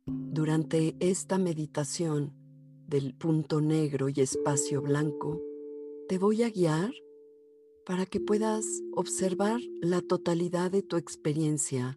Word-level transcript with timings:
Durante 0.05 0.95
esta 1.02 1.38
meditación 1.38 2.31
del 2.88 3.13
punto 3.13 3.59
negro 3.59 4.07
y 4.07 4.21
espacio 4.21 4.81
blanco, 4.81 5.41
te 6.07 6.17
voy 6.17 6.43
a 6.43 6.49
guiar 6.49 6.91
para 7.86 8.08
que 8.08 8.20
puedas 8.20 8.66
observar 8.94 9.62
la 9.80 10.02
totalidad 10.02 10.72
de 10.72 10.82
tu 10.82 10.98
experiencia 10.98 11.94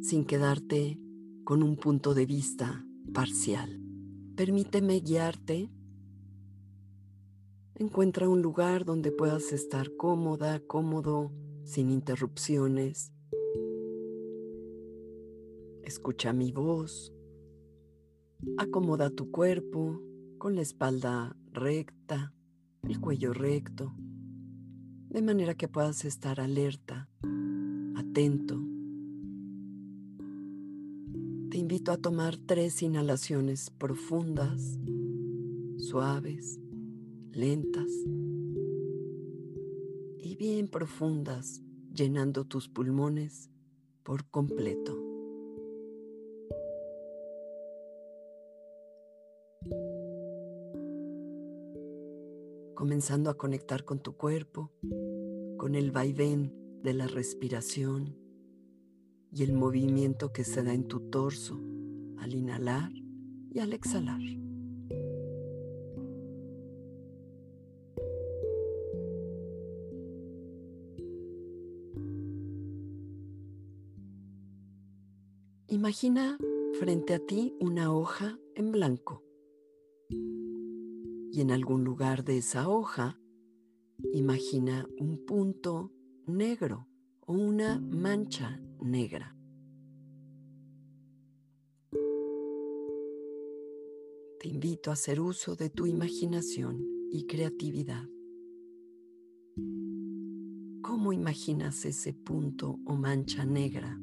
sin 0.00 0.24
quedarte 0.24 1.00
con 1.42 1.64
un 1.64 1.76
punto 1.76 2.14
de 2.14 2.26
vista 2.26 2.86
parcial. 3.12 3.80
Permíteme 4.36 5.00
guiarte. 5.00 5.68
Encuentra 7.74 8.28
un 8.28 8.40
lugar 8.40 8.84
donde 8.84 9.10
puedas 9.10 9.52
estar 9.52 9.96
cómoda, 9.96 10.60
cómodo, 10.60 11.32
sin 11.64 11.90
interrupciones. 11.90 13.12
Escucha 15.82 16.32
mi 16.32 16.52
voz. 16.52 17.12
Acomoda 18.58 19.10
tu 19.10 19.32
cuerpo 19.32 20.00
con 20.38 20.54
la 20.54 20.62
espalda 20.62 21.36
recta, 21.52 22.32
el 22.82 23.00
cuello 23.00 23.32
recto 23.32 23.92
de 25.10 25.22
manera 25.22 25.54
que 25.54 25.68
puedas 25.68 26.04
estar 26.04 26.40
alerta, 26.40 27.08
atento. 27.96 28.60
Te 31.50 31.58
invito 31.58 31.92
a 31.92 31.96
tomar 31.96 32.36
tres 32.36 32.82
inhalaciones 32.82 33.70
profundas, 33.70 34.78
suaves, 35.78 36.60
lentas 37.32 37.90
y 40.18 40.36
bien 40.36 40.68
profundas, 40.68 41.62
llenando 41.94 42.44
tus 42.44 42.68
pulmones 42.68 43.50
por 44.02 44.24
completo. 44.28 45.05
Comenzando 52.86 53.30
a 53.30 53.36
conectar 53.36 53.84
con 53.84 53.98
tu 53.98 54.16
cuerpo, 54.16 54.70
con 55.56 55.74
el 55.74 55.90
vaivén 55.90 56.54
de 56.84 56.94
la 56.94 57.08
respiración 57.08 58.16
y 59.32 59.42
el 59.42 59.54
movimiento 59.54 60.32
que 60.32 60.44
se 60.44 60.62
da 60.62 60.72
en 60.72 60.86
tu 60.86 61.10
torso 61.10 61.60
al 62.16 62.32
inhalar 62.32 62.92
y 63.52 63.58
al 63.58 63.72
exhalar. 63.72 64.20
Imagina 75.66 76.38
frente 76.78 77.14
a 77.14 77.18
ti 77.18 77.56
una 77.58 77.92
hoja 77.92 78.38
en 78.54 78.70
blanco 78.70 79.25
y 81.36 81.42
en 81.42 81.50
algún 81.50 81.84
lugar 81.84 82.24
de 82.24 82.38
esa 82.38 82.66
hoja 82.66 83.20
imagina 84.14 84.88
un 84.98 85.26
punto 85.26 85.92
negro 86.26 86.88
o 87.26 87.34
una 87.34 87.78
mancha 87.78 88.58
negra. 88.80 89.36
Te 94.40 94.48
invito 94.48 94.88
a 94.88 94.94
hacer 94.94 95.20
uso 95.20 95.56
de 95.56 95.68
tu 95.68 95.84
imaginación 95.84 96.82
y 97.12 97.26
creatividad. 97.26 98.08
¿Cómo 100.80 101.12
imaginas 101.12 101.84
ese 101.84 102.14
punto 102.14 102.78
o 102.86 102.96
mancha 102.96 103.44
negra? 103.44 104.00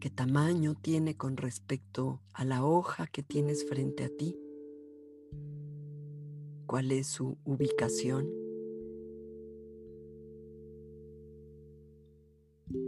¿Qué 0.00 0.08
tamaño 0.08 0.74
tiene 0.74 1.18
con 1.18 1.36
respecto 1.36 2.22
a 2.32 2.46
la 2.46 2.64
hoja 2.64 3.06
que 3.06 3.22
tienes 3.22 3.68
frente 3.68 4.04
a 4.04 4.08
ti? 4.08 4.38
Cuál 6.74 6.90
es 6.90 7.06
su 7.06 7.38
ubicación, 7.44 8.28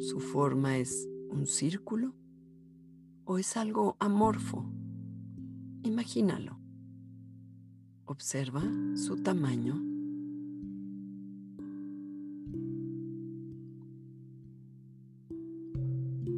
su 0.01 0.19
forma 0.19 0.77
es 0.79 1.09
un 1.31 1.47
círculo 1.47 2.13
o 3.27 3.39
es 3.39 3.57
algo 3.57 3.97
amorfo. 4.01 4.69
Imagínalo. 5.85 6.59
Observa 8.07 8.65
su 8.97 9.23
tamaño. 9.23 9.81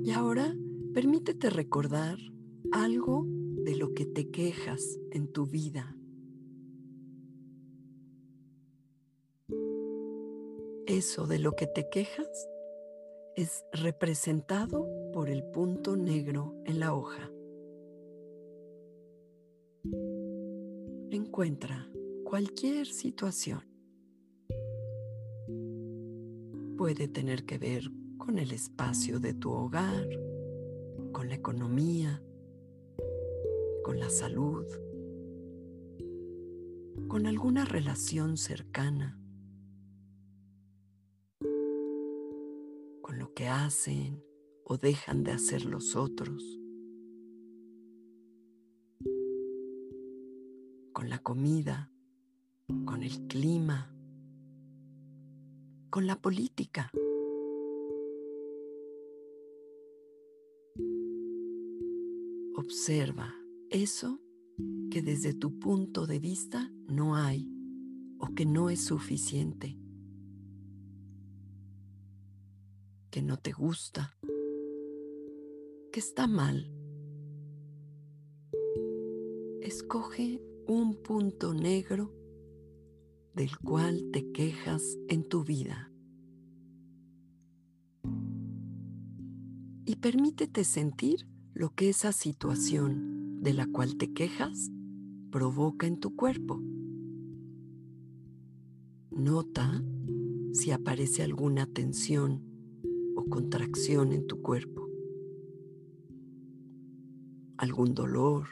Y 0.04 0.10
ahora 0.10 0.54
permítete 0.92 1.48
recordar 1.48 2.18
algo 2.72 3.24
de 3.64 3.74
lo 3.74 3.94
que 3.94 4.04
te 4.04 4.28
quejas 4.28 4.98
en 5.12 5.32
tu 5.32 5.46
vida 5.46 5.97
eso 10.88 11.26
de 11.26 11.38
lo 11.38 11.52
que 11.52 11.66
te 11.66 11.90
quejas 11.90 12.48
es 13.36 13.64
representado 13.72 14.88
por 15.12 15.28
el 15.28 15.44
punto 15.44 15.96
negro 15.96 16.54
en 16.64 16.80
la 16.80 16.94
hoja. 16.94 17.30
Encuentra 21.10 21.88
cualquier 22.24 22.86
situación. 22.86 23.60
Puede 26.78 27.06
tener 27.06 27.44
que 27.44 27.58
ver 27.58 27.90
con 28.16 28.38
el 28.38 28.52
espacio 28.52 29.20
de 29.20 29.34
tu 29.34 29.52
hogar, 29.52 30.08
con 31.12 31.28
la 31.28 31.34
economía, 31.34 32.22
con 33.84 34.00
la 34.00 34.08
salud, 34.08 34.66
con 37.08 37.26
alguna 37.26 37.66
relación 37.66 38.38
cercana 38.38 39.18
que 43.38 43.46
hacen 43.46 44.20
o 44.64 44.78
dejan 44.78 45.22
de 45.22 45.30
hacer 45.30 45.64
los 45.64 45.94
otros, 45.94 46.42
con 50.92 51.08
la 51.08 51.20
comida, 51.22 51.92
con 52.84 53.04
el 53.04 53.28
clima, 53.28 53.94
con 55.88 56.08
la 56.08 56.20
política. 56.20 56.90
Observa 62.56 63.36
eso 63.70 64.20
que 64.90 65.00
desde 65.00 65.32
tu 65.32 65.60
punto 65.60 66.08
de 66.08 66.18
vista 66.18 66.72
no 66.88 67.14
hay 67.14 67.48
o 68.18 68.34
que 68.34 68.46
no 68.46 68.68
es 68.68 68.80
suficiente. 68.80 69.78
Que 73.10 73.22
no 73.22 73.36
te 73.38 73.52
gusta, 73.52 74.16
que 75.92 76.00
está 76.00 76.26
mal. 76.26 76.70
Escoge 79.62 80.42
un 80.66 81.02
punto 81.02 81.54
negro 81.54 82.14
del 83.34 83.56
cual 83.58 84.10
te 84.12 84.30
quejas 84.32 84.98
en 85.08 85.24
tu 85.24 85.44
vida. 85.44 85.92
Y 89.84 89.96
permítete 89.96 90.64
sentir 90.64 91.26
lo 91.54 91.74
que 91.74 91.88
esa 91.88 92.12
situación 92.12 93.40
de 93.42 93.54
la 93.54 93.66
cual 93.66 93.96
te 93.96 94.12
quejas 94.12 94.70
provoca 95.30 95.86
en 95.86 95.98
tu 95.98 96.14
cuerpo. 96.14 96.60
Nota 99.10 99.82
si 100.52 100.70
aparece 100.70 101.22
alguna 101.22 101.66
tensión 101.66 102.47
o 103.18 103.24
contracción 103.24 104.12
en 104.12 104.28
tu 104.28 104.40
cuerpo, 104.42 104.88
algún 107.56 107.92
dolor. 107.92 108.46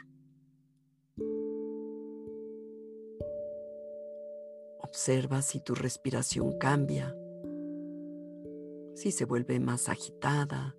Observa 4.81 5.41
si 5.41 5.61
tu 5.61 5.73
respiración 5.73 6.57
cambia, 6.57 7.15
si 8.93 9.11
se 9.11 9.23
vuelve 9.23 9.61
más 9.61 9.87
agitada 9.87 10.75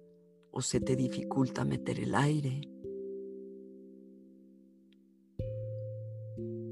o 0.51 0.61
se 0.61 0.81
te 0.81 0.95
dificulta 0.95 1.65
meter 1.65 1.99
el 1.99 2.15
aire. 2.15 2.61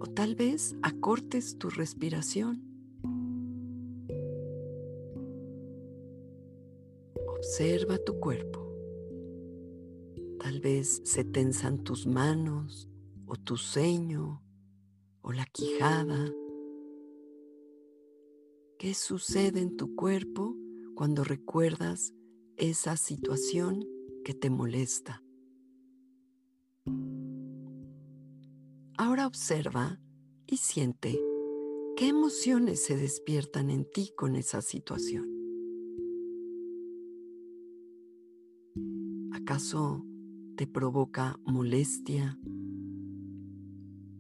O 0.00 0.06
tal 0.14 0.34
vez 0.34 0.76
acortes 0.82 1.56
tu 1.56 1.70
respiración. 1.70 2.75
Observa 7.48 7.96
tu 7.98 8.19
cuerpo. 8.19 8.58
Tal 10.40 10.58
vez 10.58 11.00
se 11.04 11.22
tensan 11.22 11.84
tus 11.84 12.04
manos 12.04 12.88
o 13.25 13.37
tu 13.37 13.56
ceño 13.56 14.43
o 15.20 15.31
la 15.31 15.46
quijada. 15.46 16.28
¿Qué 18.81 18.94
sucede 18.94 19.60
en 19.60 19.76
tu 19.76 19.94
cuerpo 19.94 20.56
cuando 20.96 21.22
recuerdas 21.22 22.12
esa 22.56 22.96
situación 22.96 23.87
que 24.25 24.34
te 24.34 24.50
molesta? 24.50 25.22
Ahora 28.99 29.25
observa 29.28 30.00
y 30.49 30.56
siente 30.56 31.16
qué 31.96 32.08
emociones 32.08 32.82
se 32.82 32.96
despiertan 32.96 33.70
en 33.70 33.88
ti 33.88 34.12
con 34.16 34.34
esa 34.34 34.62
situación. 34.62 35.35
¿Acaso 39.48 40.04
te 40.56 40.66
provoca 40.66 41.38
molestia, 41.46 42.37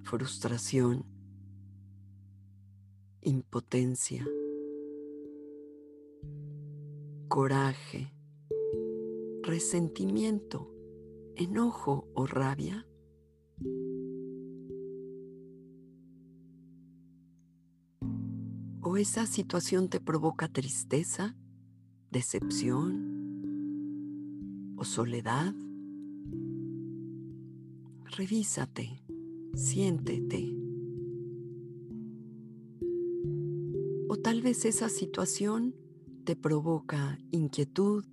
frustración, 0.04 1.04
impotencia, 3.22 4.24
coraje, 7.26 8.14
resentimiento, 9.42 10.72
enojo 11.34 12.08
o 12.14 12.26
rabia? 12.28 12.86
¿O 18.80 18.96
esa 18.96 19.26
situación 19.26 19.88
te 19.88 19.98
provoca 19.98 20.46
tristeza, 20.46 21.36
decepción, 22.12 23.15
o 24.76 24.84
soledad, 24.84 25.54
revísate, 28.16 29.02
siéntete. 29.54 30.54
O 34.08 34.16
tal 34.18 34.42
vez 34.42 34.64
esa 34.64 34.88
situación 34.88 35.74
te 36.24 36.36
provoca 36.36 37.18
inquietud, 37.30 38.04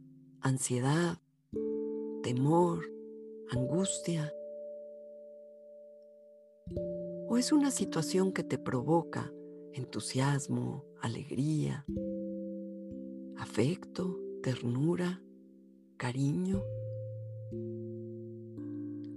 ansiedad, 0.42 1.20
temor, 2.22 2.86
angustia. 3.50 4.32
O 7.28 7.38
es 7.38 7.52
una 7.52 7.72
situación 7.72 8.32
que 8.32 8.44
te 8.44 8.58
provoca 8.58 9.32
entusiasmo, 9.74 10.86
alegría, 11.02 11.86
afecto, 13.38 14.20
ternura, 14.42 15.22
cariño. 15.98 16.64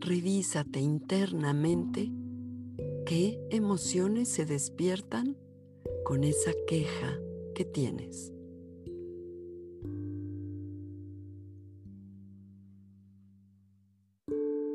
Revísate 0.00 0.80
internamente 0.80 2.10
qué 3.06 3.40
emociones 3.50 4.28
se 4.28 4.46
despiertan 4.46 5.36
con 6.04 6.24
esa 6.24 6.52
queja 6.66 7.18
que 7.54 7.64
tienes. 7.64 8.32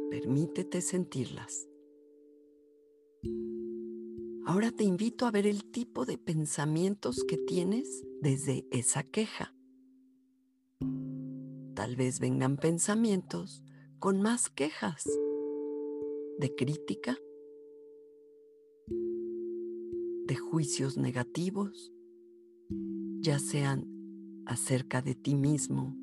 Permítete 0.09 0.81
sentirlas. 0.81 1.67
Ahora 4.45 4.71
te 4.71 4.83
invito 4.83 5.25
a 5.25 5.31
ver 5.31 5.47
el 5.47 5.71
tipo 5.71 6.05
de 6.05 6.17
pensamientos 6.17 7.23
que 7.27 7.37
tienes 7.37 8.03
desde 8.21 8.65
esa 8.71 9.03
queja. 9.03 9.55
Tal 11.81 11.95
vez 11.95 12.19
vengan 12.19 12.57
pensamientos 12.57 13.63
con 13.97 14.21
más 14.21 14.51
quejas, 14.51 15.03
de 16.37 16.53
crítica, 16.55 17.17
de 20.27 20.35
juicios 20.35 20.97
negativos, 20.97 21.91
ya 23.21 23.39
sean 23.39 24.43
acerca 24.45 25.01
de 25.01 25.15
ti 25.15 25.33
mismo 25.33 25.97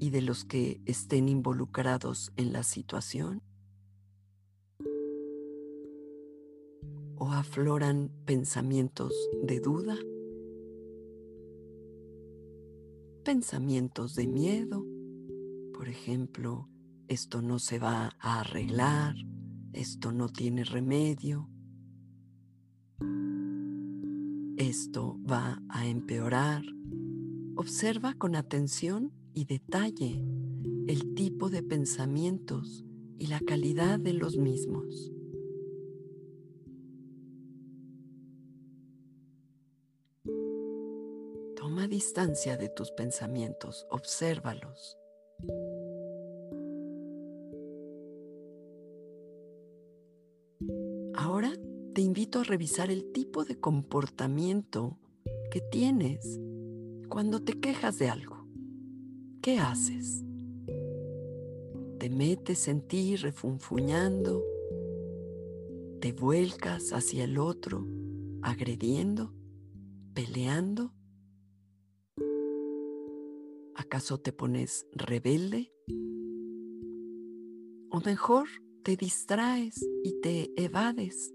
y 0.00 0.10
de 0.10 0.22
los 0.22 0.44
que 0.44 0.80
estén 0.86 1.28
involucrados 1.28 2.32
en 2.36 2.52
la 2.52 2.64
situación, 2.64 3.44
o 7.14 7.30
afloran 7.30 8.10
pensamientos 8.24 9.14
de 9.44 9.60
duda 9.60 9.96
pensamientos 13.26 14.14
de 14.14 14.28
miedo. 14.28 14.86
Por 15.74 15.88
ejemplo, 15.88 16.68
esto 17.08 17.42
no 17.42 17.58
se 17.58 17.80
va 17.80 18.14
a 18.20 18.38
arreglar, 18.38 19.16
esto 19.72 20.12
no 20.12 20.28
tiene 20.28 20.62
remedio, 20.62 21.50
esto 24.56 25.18
va 25.28 25.60
a 25.68 25.88
empeorar. 25.88 26.62
Observa 27.56 28.14
con 28.14 28.36
atención 28.36 29.10
y 29.34 29.44
detalle 29.46 30.24
el 30.86 31.14
tipo 31.14 31.50
de 31.50 31.64
pensamientos 31.64 32.84
y 33.18 33.26
la 33.26 33.40
calidad 33.40 33.98
de 33.98 34.12
los 34.12 34.36
mismos. 34.36 35.15
Distancia 41.86 42.56
de 42.56 42.68
tus 42.68 42.90
pensamientos, 42.90 43.86
obsérvalos. 43.90 44.98
Ahora 51.14 51.52
te 51.94 52.00
invito 52.02 52.40
a 52.40 52.44
revisar 52.44 52.90
el 52.90 53.12
tipo 53.12 53.44
de 53.44 53.58
comportamiento 53.58 54.98
que 55.50 55.60
tienes 55.60 56.38
cuando 57.08 57.42
te 57.42 57.58
quejas 57.60 57.98
de 57.98 58.08
algo. 58.08 58.46
¿Qué 59.40 59.58
haces? 59.58 60.24
¿Te 61.98 62.10
metes 62.10 62.68
en 62.68 62.82
ti 62.82 63.16
refunfuñando? 63.16 64.44
¿Te 66.00 66.12
vuelcas 66.12 66.92
hacia 66.92 67.24
el 67.24 67.38
otro 67.38 67.86
agrediendo? 68.42 69.32
¿Peleando? 70.14 70.95
¿Acaso 73.86 74.18
te 74.18 74.32
pones 74.32 74.84
rebelde? 74.90 75.72
O 77.88 78.00
mejor, 78.04 78.48
te 78.82 78.96
distraes 78.96 79.80
y 80.02 80.20
te 80.20 80.50
evades. 80.60 81.32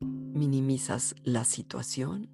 Minimizas 0.00 1.14
la 1.22 1.44
situación. 1.44 2.28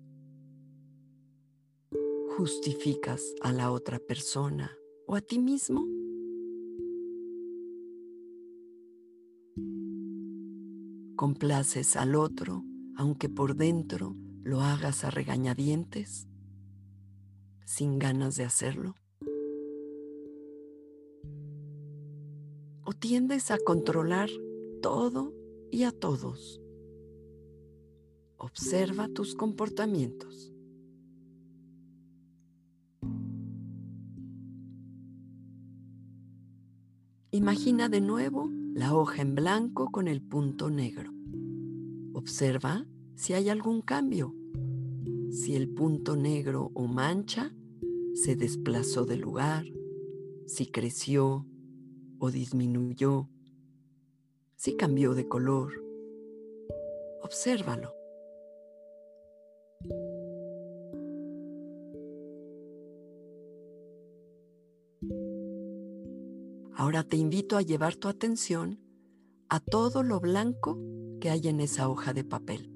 Justificas 2.38 3.34
a 3.42 3.52
la 3.52 3.70
otra 3.70 3.98
persona 3.98 4.74
o 5.06 5.14
a 5.14 5.20
ti 5.20 5.38
mismo. 5.38 5.86
Complaces 11.14 11.94
al 11.94 12.14
otro 12.14 12.64
aunque 12.96 13.28
por 13.28 13.54
dentro 13.54 14.16
lo 14.44 14.62
hagas 14.62 15.04
a 15.04 15.10
regañadientes 15.10 16.26
sin 17.68 17.98
ganas 17.98 18.34
de 18.36 18.44
hacerlo? 18.44 18.94
¿O 22.82 22.94
tiendes 22.98 23.50
a 23.50 23.58
controlar 23.58 24.30
todo 24.80 25.34
y 25.70 25.82
a 25.82 25.92
todos? 25.92 26.62
Observa 28.38 29.08
tus 29.08 29.34
comportamientos. 29.34 30.54
Imagina 37.30 37.90
de 37.90 38.00
nuevo 38.00 38.48
la 38.72 38.94
hoja 38.94 39.20
en 39.20 39.34
blanco 39.34 39.90
con 39.92 40.08
el 40.08 40.22
punto 40.22 40.70
negro. 40.70 41.12
Observa 42.14 42.86
si 43.14 43.34
hay 43.34 43.50
algún 43.50 43.82
cambio 43.82 44.34
si 45.30 45.54
el 45.54 45.68
punto 45.68 46.16
negro 46.16 46.70
o 46.74 46.86
mancha 46.86 47.52
se 48.22 48.34
desplazó 48.34 49.04
del 49.04 49.20
lugar, 49.20 49.64
si 50.44 50.66
creció 50.66 51.46
o 52.18 52.30
disminuyó, 52.32 53.28
si 54.56 54.76
cambió 54.76 55.14
de 55.14 55.28
color. 55.28 55.72
Obsérvalo. 57.22 57.94
Ahora 66.74 67.04
te 67.04 67.16
invito 67.16 67.56
a 67.56 67.62
llevar 67.62 67.94
tu 67.94 68.08
atención 68.08 68.80
a 69.48 69.60
todo 69.60 70.02
lo 70.02 70.18
blanco 70.18 70.76
que 71.20 71.30
hay 71.30 71.46
en 71.46 71.60
esa 71.60 71.88
hoja 71.88 72.12
de 72.14 72.24
papel. 72.24 72.72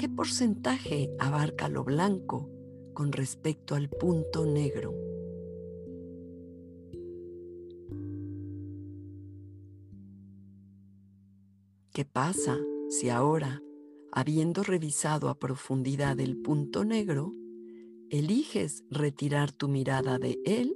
¿Qué 0.00 0.08
porcentaje 0.08 1.14
abarca 1.20 1.68
lo 1.68 1.84
blanco 1.84 2.53
con 2.94 3.12
respecto 3.12 3.74
al 3.74 3.90
punto 3.90 4.46
negro? 4.46 4.94
¿Qué 11.92 12.04
pasa 12.04 12.58
si 12.88 13.10
ahora, 13.10 13.62
habiendo 14.10 14.62
revisado 14.62 15.28
a 15.28 15.38
profundidad 15.38 16.18
el 16.18 16.38
punto 16.38 16.84
negro, 16.84 17.32
eliges 18.10 18.84
retirar 18.90 19.52
tu 19.52 19.68
mirada 19.68 20.18
de 20.18 20.40
él 20.44 20.74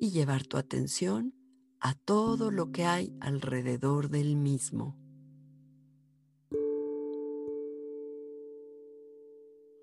y 0.00 0.10
llevar 0.10 0.46
tu 0.46 0.56
atención 0.56 1.34
a 1.80 1.94
todo 1.94 2.50
lo 2.50 2.72
que 2.72 2.84
hay 2.84 3.16
alrededor 3.20 4.08
del 4.08 4.36
mismo. 4.36 4.96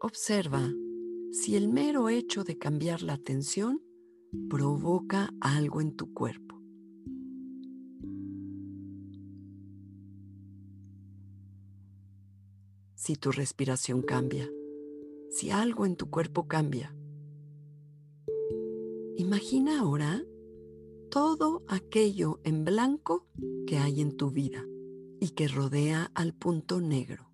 Observa 0.01 0.71
si 1.35 1.57
el 1.57 1.67
mero 1.67 2.07
hecho 2.07 2.45
de 2.45 2.57
cambiar 2.57 3.01
la 3.01 3.13
atención 3.13 3.81
provoca 4.49 5.33
algo 5.41 5.81
en 5.81 5.93
tu 5.97 6.13
cuerpo. 6.13 6.55
Si 12.95 13.17
tu 13.17 13.33
respiración 13.33 14.01
cambia, 14.01 14.49
si 15.29 15.51
algo 15.51 15.85
en 15.85 15.97
tu 15.97 16.09
cuerpo 16.09 16.47
cambia, 16.47 16.95
Imagina 19.17 19.79
ahora 19.79 20.23
todo 21.09 21.63
aquello 21.67 22.41
en 22.43 22.65
blanco 22.65 23.27
que 23.65 23.77
hay 23.77 24.01
en 24.01 24.15
tu 24.15 24.29
vida 24.29 24.65
y 25.21 25.29
que 25.29 25.47
rodea 25.47 26.11
al 26.15 26.33
punto 26.33 26.81
negro. 26.81 27.31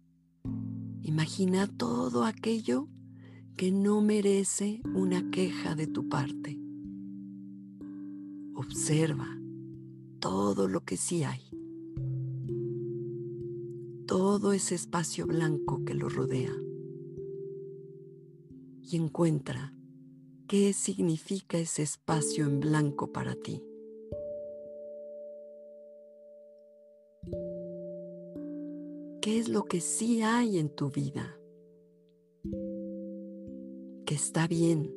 Imagina 1.01 1.67
todo 1.67 2.23
aquello 2.23 2.87
que 3.61 3.71
no 3.71 4.01
merece 4.01 4.81
una 4.95 5.29
queja 5.29 5.75
de 5.75 5.85
tu 5.85 6.09
parte. 6.09 6.59
Observa 8.55 9.27
todo 10.19 10.67
lo 10.67 10.83
que 10.83 10.97
sí 10.97 11.23
hay. 11.23 11.43
Todo 14.07 14.53
ese 14.53 14.73
espacio 14.73 15.27
blanco 15.27 15.85
que 15.85 15.93
lo 15.93 16.09
rodea. 16.09 16.55
Y 18.81 18.95
encuentra 18.95 19.75
¿Qué 20.47 20.73
significa 20.73 21.59
ese 21.59 21.83
espacio 21.83 22.47
en 22.47 22.61
blanco 22.61 23.11
para 23.11 23.35
ti? 23.35 23.61
¿Qué 29.21 29.37
es 29.37 29.49
lo 29.49 29.65
que 29.65 29.81
sí 29.81 30.23
hay 30.23 30.57
en 30.57 30.69
tu 30.69 30.89
vida? 30.89 31.37
Está 34.11 34.47
bien, 34.47 34.93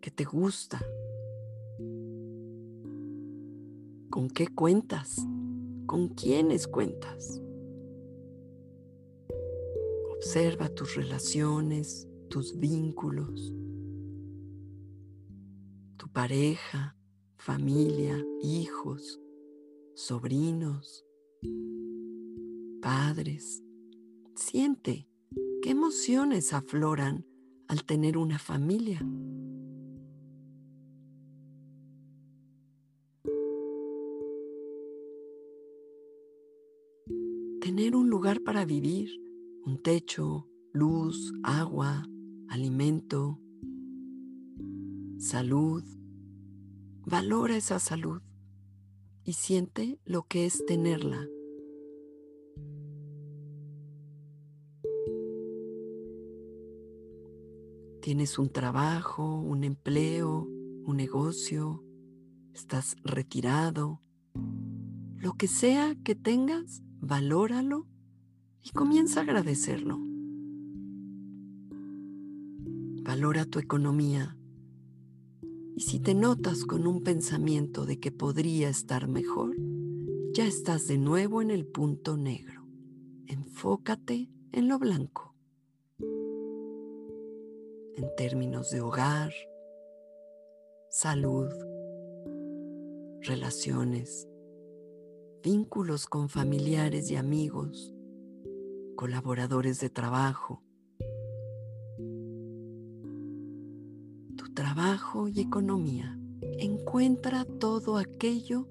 que 0.00 0.10
te 0.10 0.24
gusta. 0.24 0.80
¿Con 4.08 4.30
qué 4.30 4.46
cuentas? 4.48 5.16
¿Con 5.86 6.08
quiénes 6.10 6.66
cuentas? 6.66 7.42
Observa 10.14 10.68
tus 10.68 10.94
relaciones, 10.94 12.08
tus 12.28 12.58
vínculos 12.58 13.52
pareja, 16.12 16.94
familia, 17.38 18.22
hijos, 18.42 19.20
sobrinos, 19.94 21.04
padres. 22.82 23.62
Siente 24.34 25.08
qué 25.62 25.70
emociones 25.70 26.52
afloran 26.52 27.26
al 27.72 27.84
tener 27.84 28.18
una 28.18 28.38
familia. 28.38 28.98
Tener 37.62 37.96
un 37.96 38.10
lugar 38.10 38.42
para 38.42 38.66
vivir, 38.66 39.08
un 39.64 39.80
techo, 39.82 40.46
luz, 40.74 41.32
agua, 41.42 42.06
alimento, 42.48 43.40
salud, 45.16 45.82
Valora 47.06 47.56
esa 47.56 47.78
salud 47.78 48.20
y 49.24 49.32
siente 49.32 49.98
lo 50.04 50.22
que 50.24 50.44
es 50.44 50.64
tenerla. 50.66 51.26
Tienes 58.02 58.36
un 58.36 58.50
trabajo, 58.50 59.36
un 59.40 59.62
empleo, 59.62 60.48
un 60.84 60.96
negocio, 60.96 61.84
estás 62.52 62.96
retirado. 63.04 64.02
Lo 65.18 65.34
que 65.34 65.46
sea 65.46 65.94
que 66.02 66.16
tengas, 66.16 66.82
valóralo 67.00 67.86
y 68.60 68.70
comienza 68.70 69.20
a 69.20 69.22
agradecerlo. 69.22 70.00
Valora 73.04 73.44
tu 73.44 73.60
economía, 73.60 74.36
y 75.76 75.82
si 75.82 76.00
te 76.00 76.16
notas 76.16 76.64
con 76.64 76.88
un 76.88 77.04
pensamiento 77.04 77.86
de 77.86 78.00
que 78.00 78.10
podría 78.10 78.68
estar 78.68 79.06
mejor, 79.06 79.54
ya 80.32 80.44
estás 80.44 80.88
de 80.88 80.98
nuevo 80.98 81.40
en 81.40 81.52
el 81.52 81.66
punto 81.66 82.16
negro. 82.16 82.66
Enfócate 83.28 84.28
en 84.50 84.66
lo 84.66 84.80
blanco. 84.80 85.31
En 88.02 88.14
términos 88.16 88.70
de 88.70 88.80
hogar, 88.80 89.32
salud, 90.90 91.48
relaciones, 93.20 94.28
vínculos 95.42 96.06
con 96.06 96.28
familiares 96.28 97.10
y 97.10 97.16
amigos, 97.16 97.94
colaboradores 98.96 99.80
de 99.80 99.88
trabajo, 99.88 100.62
trabajo 104.54 105.28
y 105.28 105.40
economía. 105.40 106.18
Encuentra 106.58 107.44
todo 107.44 107.96
aquello 107.96 108.68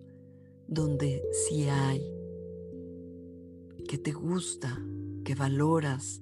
donde 0.67 1.23
sí 1.31 1.67
hay, 1.69 2.01
que 3.87 3.97
te 3.97 4.11
gusta, 4.11 4.79
que 5.25 5.35
valoras, 5.35 6.21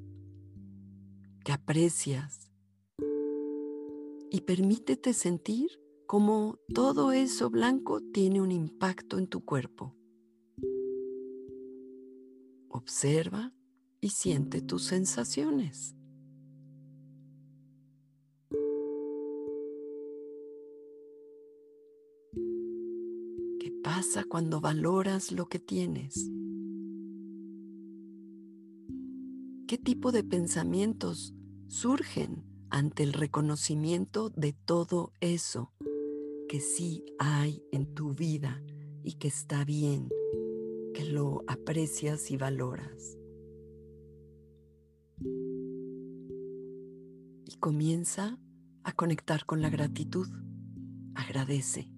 que 1.43 1.51
aprecias. 1.51 2.48
Y 4.31 4.41
permítete 4.41 5.13
sentir 5.13 5.69
cómo 6.05 6.59
todo 6.73 7.11
eso 7.11 7.49
blanco 7.49 8.01
tiene 8.01 8.41
un 8.41 8.51
impacto 8.51 9.17
en 9.17 9.27
tu 9.27 9.43
cuerpo. 9.43 9.95
Observa 12.67 13.53
y 14.01 14.09
siente 14.09 14.61
tus 14.61 14.83
sensaciones. 14.83 15.95
pasa 23.89 24.23
cuando 24.23 24.61
valoras 24.61 25.31
lo 25.31 25.47
que 25.47 25.59
tienes? 25.59 26.29
¿Qué 29.67 29.77
tipo 29.77 30.11
de 30.11 30.23
pensamientos 30.23 31.33
surgen 31.67 32.43
ante 32.69 33.03
el 33.03 33.13
reconocimiento 33.13 34.29
de 34.29 34.53
todo 34.53 35.11
eso 35.19 35.71
que 36.47 36.59
sí 36.59 37.03
hay 37.19 37.63
en 37.71 37.93
tu 37.93 38.13
vida 38.13 38.61
y 39.03 39.13
que 39.13 39.27
está 39.27 39.63
bien, 39.65 40.09
que 40.93 41.05
lo 41.05 41.43
aprecias 41.47 42.31
y 42.31 42.37
valoras? 42.37 43.17
Y 47.45 47.55
comienza 47.59 48.39
a 48.83 48.91
conectar 48.93 49.45
con 49.45 49.61
la 49.61 49.69
gratitud. 49.69 50.27
Agradece. 51.15 51.91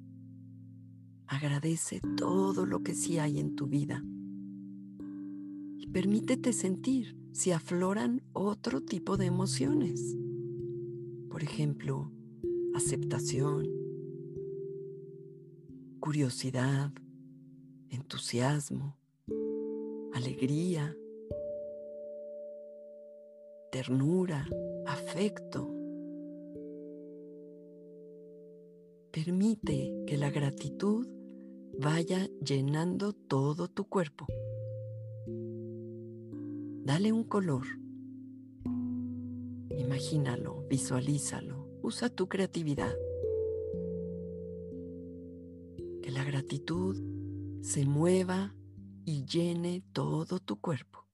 Agradece 1.27 2.01
todo 2.17 2.65
lo 2.65 2.83
que 2.83 2.93
sí 2.93 3.19
hay 3.19 3.39
en 3.39 3.55
tu 3.55 3.67
vida 3.67 4.03
y 5.77 5.87
permítete 5.87 6.53
sentir 6.53 7.17
si 7.31 7.51
afloran 7.51 8.21
otro 8.33 8.81
tipo 8.81 9.17
de 9.17 9.25
emociones. 9.25 10.17
Por 11.31 11.43
ejemplo, 11.43 12.11
aceptación, 12.75 13.65
curiosidad, 16.01 16.91
entusiasmo, 17.89 18.97
alegría, 20.13 20.93
ternura, 23.71 24.45
afecto. 24.85 25.73
Permite 29.11 30.03
que 30.05 30.17
la 30.17 30.31
gratitud 30.31 31.07
vaya 31.79 32.27
llenando 32.45 33.13
todo 33.13 33.69
tu 33.69 33.85
cuerpo. 33.85 34.27
Dale 36.83 37.13
un 37.13 37.23
color. 37.23 37.65
Imagínalo, 39.91 40.63
visualízalo, 40.69 41.67
usa 41.81 42.07
tu 42.07 42.29
creatividad. 42.29 42.95
Que 46.01 46.11
la 46.11 46.23
gratitud 46.23 46.95
se 47.61 47.85
mueva 47.85 48.55
y 49.03 49.25
llene 49.25 49.83
todo 49.91 50.39
tu 50.39 50.61
cuerpo. 50.61 51.05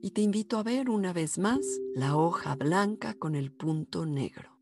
Y 0.00 0.12
te 0.12 0.20
invito 0.20 0.56
a 0.56 0.62
ver 0.62 0.88
una 0.88 1.12
vez 1.12 1.38
más 1.38 1.66
la 1.96 2.16
hoja 2.16 2.54
blanca 2.54 3.14
con 3.14 3.34
el 3.34 3.50
punto 3.50 4.06
negro. 4.06 4.56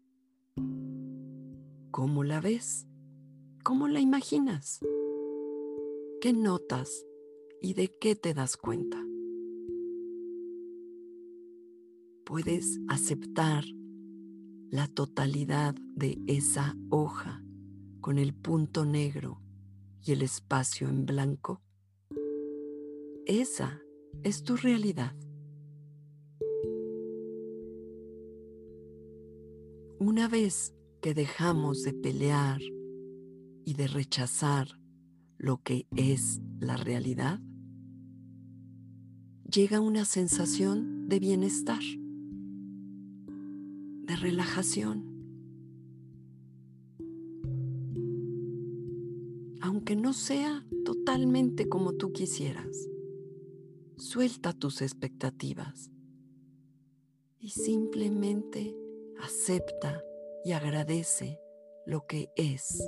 ¿Cómo 1.90 2.24
la 2.24 2.40
ves? 2.40 2.86
¿Cómo 3.62 3.88
la 3.88 4.00
imaginas? 4.00 4.80
¿Qué 6.22 6.32
notas 6.32 7.04
y 7.60 7.74
de 7.74 7.94
qué 8.00 8.14
te 8.14 8.34
das 8.34 8.56
cuenta? 8.56 9.04
Puedes 12.24 12.80
aceptar 12.88 13.64
la 14.70 14.86
totalidad 14.86 15.74
de 15.96 16.18
esa 16.26 16.76
hoja 16.90 17.42
con 18.00 18.18
el 18.18 18.34
punto 18.34 18.84
negro 18.84 19.42
y 20.02 20.12
el 20.12 20.22
espacio 20.22 20.88
en 20.88 21.06
blanco. 21.06 21.60
Esa 23.26 23.82
es 24.22 24.42
tu 24.42 24.56
realidad. 24.56 25.14
Una 29.98 30.28
vez 30.28 30.74
que 31.02 31.14
dejamos 31.14 31.82
de 31.82 31.92
pelear 31.92 32.60
y 33.64 33.74
de 33.74 33.86
rechazar 33.86 34.68
lo 35.36 35.62
que 35.62 35.86
es 35.96 36.40
la 36.58 36.76
realidad, 36.76 37.40
llega 39.50 39.80
una 39.80 40.04
sensación 40.04 41.08
de 41.08 41.18
bienestar, 41.18 41.82
de 43.26 44.16
relajación. 44.16 45.04
Aunque 49.60 49.96
no 49.96 50.12
sea 50.12 50.64
totalmente 50.84 51.68
como 51.68 51.94
tú 51.94 52.12
quisieras, 52.12 52.88
suelta 53.96 54.52
tus 54.52 54.82
expectativas 54.82 55.90
y 57.40 57.50
simplemente 57.50 58.76
acepta 59.20 60.00
y 60.44 60.52
agradece 60.52 61.40
lo 61.86 62.06
que 62.06 62.28
es. 62.36 62.80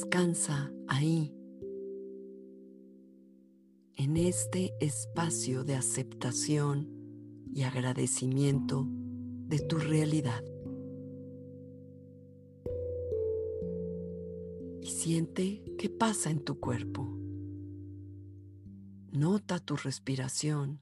Descansa 0.00 0.72
ahí, 0.88 1.30
en 3.96 4.16
este 4.16 4.72
espacio 4.80 5.62
de 5.62 5.74
aceptación 5.74 6.88
y 7.52 7.64
agradecimiento 7.64 8.88
de 8.88 9.58
tu 9.58 9.76
realidad. 9.76 10.42
Y 14.80 14.86
siente 14.86 15.62
qué 15.76 15.90
pasa 15.90 16.30
en 16.30 16.44
tu 16.44 16.58
cuerpo. 16.58 17.06
Nota 19.12 19.58
tu 19.58 19.76
respiración. 19.76 20.80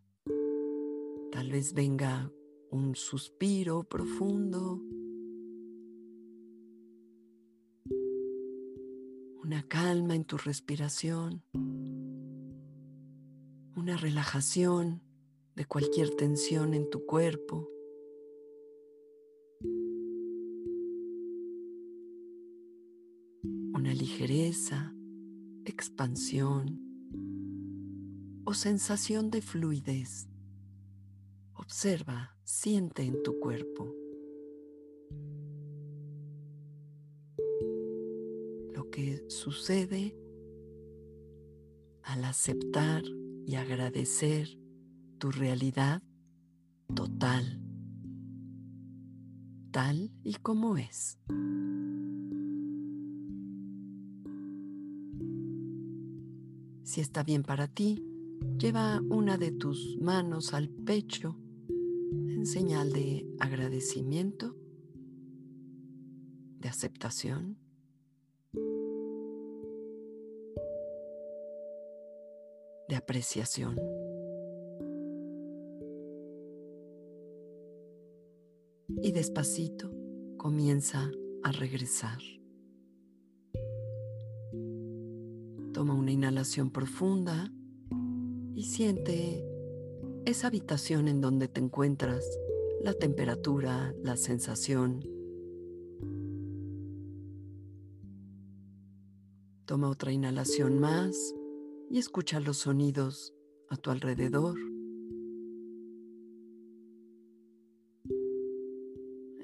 Tal 1.32 1.50
vez 1.50 1.74
venga 1.74 2.32
un 2.70 2.94
suspiro 2.94 3.82
profundo, 3.82 4.80
una 9.48 9.62
calma 9.62 10.14
en 10.14 10.26
tu 10.26 10.36
respiración, 10.36 11.42
una 13.74 13.96
relajación 13.96 15.02
de 15.56 15.64
cualquier 15.64 16.10
tensión 16.10 16.74
en 16.74 16.90
tu 16.90 17.06
cuerpo. 17.06 17.66
Una 23.72 23.94
ligereza, 23.94 24.94
expansión 25.64 26.82
o 28.44 28.52
sensación 28.52 29.30
de 29.30 29.40
fluidez. 29.40 30.28
Observa, 31.54 32.36
siente 32.44 33.02
en 33.02 33.22
tu 33.22 33.40
cuerpo. 33.40 33.94
Sucede 39.28 40.16
al 42.02 42.24
aceptar 42.24 43.02
y 43.46 43.54
agradecer 43.54 44.48
tu 45.18 45.30
realidad 45.30 46.02
total, 46.94 47.62
tal 49.70 50.10
y 50.22 50.34
como 50.34 50.76
es. 50.76 51.18
Si 56.84 57.00
está 57.00 57.22
bien 57.22 57.42
para 57.42 57.68
ti, 57.68 58.02
Lleva 58.58 59.00
una 59.08 59.38
de 59.38 59.52
tus 59.52 59.96
manos 60.00 60.52
al 60.52 60.68
pecho 60.68 61.36
en 62.10 62.44
señal 62.44 62.92
de 62.92 63.24
agradecimiento, 63.38 64.56
de 66.58 66.68
aceptación. 66.68 67.56
De 72.88 72.96
apreciación. 72.96 73.78
Y 79.02 79.12
despacito 79.12 79.92
comienza 80.36 81.10
a 81.42 81.52
regresar. 81.52 82.18
Toma 85.72 85.94
una 85.94 86.10
inhalación 86.10 86.70
profunda 86.70 87.52
y 88.54 88.64
siente 88.64 89.44
esa 90.24 90.48
habitación 90.48 91.06
en 91.08 91.20
donde 91.20 91.48
te 91.48 91.60
encuentras, 91.60 92.24
la 92.82 92.94
temperatura, 92.94 93.94
la 94.02 94.16
sensación. 94.16 95.04
Toma 99.66 99.90
otra 99.90 100.12
inhalación 100.12 100.78
más 100.78 101.34
y 101.90 101.98
escucha 101.98 102.40
los 102.40 102.58
sonidos 102.58 103.34
a 103.70 103.76
tu 103.76 103.90
alrededor. 103.90 104.58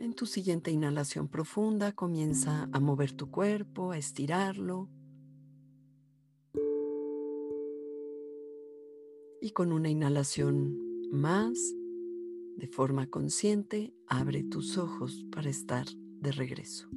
En 0.01 0.15
tu 0.15 0.27
siguiente 0.27 0.71
inhalación 0.71 1.29
profunda 1.29 1.93
comienza 1.93 2.69
a 2.73 2.81
mover 2.81 3.13
tu 3.13 3.31
cuerpo, 3.31 3.93
a 3.93 3.99
estirarlo. 3.99 4.89
y 9.45 9.51
con 9.51 9.73
una 9.73 9.91
inhalación 9.91 10.75
más, 11.13 11.59
de 12.57 12.67
forma 12.67 13.09
consciente, 13.09 13.93
abre 14.07 14.43
tus 14.43 14.79
ojos 14.79 15.27
para 15.31 15.51
estar 15.51 15.85
de 16.23 16.33
regreso. 16.33 16.89